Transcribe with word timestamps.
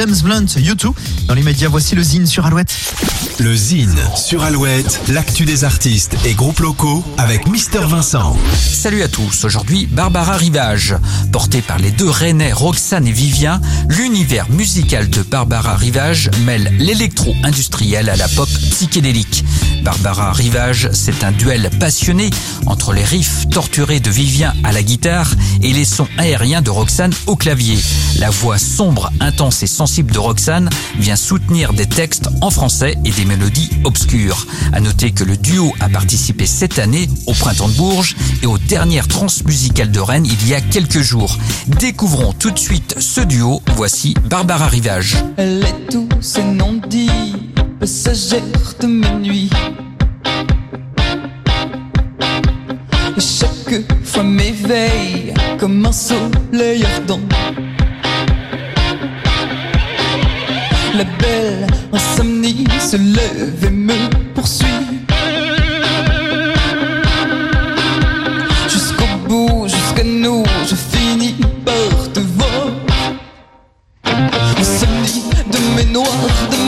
James 0.00 0.16
Blunt, 0.22 0.46
YouTube. 0.56 0.94
Dans 1.28 1.34
les 1.34 1.42
médias, 1.42 1.68
voici 1.68 1.94
le 1.94 2.02
Zine 2.02 2.26
sur 2.26 2.46
Alouette. 2.46 2.74
Le 3.38 3.54
Zine 3.54 3.98
sur 4.16 4.42
Alouette, 4.42 4.98
l'actu 5.08 5.44
des 5.44 5.64
artistes 5.64 6.16
et 6.24 6.32
groupes 6.32 6.60
locaux 6.60 7.04
avec 7.18 7.46
Mister 7.46 7.80
Vincent. 7.80 8.34
Salut 8.54 9.02
à 9.02 9.08
tous, 9.08 9.44
aujourd'hui 9.44 9.86
Barbara 9.86 10.38
Rivage. 10.38 10.96
Portée 11.32 11.60
par 11.60 11.78
les 11.78 11.90
deux 11.90 12.08
Rennais 12.08 12.50
Roxane 12.50 13.06
et 13.06 13.12
Vivien, 13.12 13.60
l'univers 13.90 14.48
musical 14.48 15.10
de 15.10 15.20
Barbara 15.20 15.76
Rivage 15.76 16.30
mêle 16.46 16.72
l'électro-industriel 16.78 18.08
à 18.08 18.16
la 18.16 18.28
pop 18.28 18.48
psychédélique. 18.70 19.44
Barbara 19.82 20.32
Rivage, 20.32 20.90
c'est 20.92 21.24
un 21.24 21.32
duel 21.32 21.70
passionné 21.78 22.30
entre 22.66 22.92
les 22.92 23.04
riffs 23.04 23.48
torturés 23.50 24.00
de 24.00 24.10
Vivien 24.10 24.54
à 24.64 24.72
la 24.72 24.82
guitare 24.82 25.30
et 25.62 25.72
les 25.72 25.84
sons 25.84 26.08
aériens 26.18 26.62
de 26.62 26.70
Roxane 26.70 27.12
au 27.26 27.36
clavier. 27.36 27.78
La 28.18 28.30
voix 28.30 28.58
sombre, 28.58 29.10
intense 29.20 29.62
et 29.62 29.66
sensible 29.66 30.12
de 30.12 30.18
Roxane 30.18 30.70
vient 30.98 31.16
soutenir 31.16 31.72
des 31.72 31.86
textes 31.86 32.28
en 32.40 32.50
français 32.50 32.96
et 33.04 33.10
des 33.10 33.24
mélodies 33.24 33.70
obscures. 33.84 34.46
À 34.72 34.80
noter 34.80 35.12
que 35.12 35.24
le 35.24 35.36
duo 35.36 35.74
a 35.80 35.88
participé 35.88 36.46
cette 36.46 36.78
année 36.78 37.08
au 37.26 37.32
Printemps 37.32 37.68
de 37.68 37.74
Bourges 37.74 38.16
et 38.42 38.46
aux 38.46 38.58
dernières 38.58 39.08
transmusicales 39.08 39.90
de 39.90 40.00
Rennes 40.00 40.26
il 40.26 40.48
y 40.48 40.54
a 40.54 40.60
quelques 40.60 41.00
jours. 41.00 41.38
Découvrons 41.66 42.32
tout 42.32 42.50
de 42.50 42.58
suite 42.58 42.96
ce 42.98 43.20
duo. 43.20 43.62
Voici 43.76 44.14
Barbara 44.28 44.68
Rivage. 44.68 45.16
Passagère 48.10 48.74
de 48.80 48.86
mes 48.88 49.14
nuits. 49.22 49.50
Chaque 53.18 53.82
fois 54.02 54.24
m'éveille 54.24 55.32
comme 55.60 55.86
un 55.86 55.92
soleil 55.92 56.84
ardent. 56.84 57.20
La 60.96 61.04
belle 61.04 61.66
insomnie 61.92 62.66
se 62.80 62.96
lève 62.96 63.64
et 63.64 63.70
me 63.70 63.94
poursuit. 64.34 64.66
Jusqu'au 68.68 69.04
bout, 69.28 69.68
jusqu'à 69.68 70.04
nous, 70.04 70.42
je 70.68 70.74
finis 70.74 71.36
par 71.64 72.12
te 72.12 72.20
voir. 72.36 72.70
Insomnie 74.58 75.22
de 75.52 75.58
mes 75.76 75.92
noirs, 75.92 76.08
de 76.50 76.59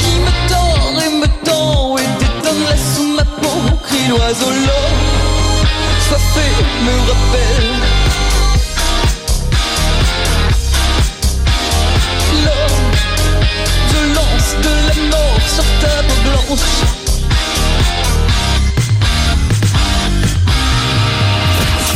Qui 0.00 0.18
me 0.26 0.32
tord 0.48 0.94
et 1.04 1.10
me 1.20 1.26
tend 1.44 1.96
et 1.98 2.08
détonne 2.18 2.76
sous 2.94 3.08
ma 3.14 3.24
peau, 3.24 3.58
crie 3.84 4.08
l'oiseau. 4.08 4.50
L'homme 4.50 5.68
soifé 6.08 6.48
me 6.84 6.92
rappelle. 7.08 7.65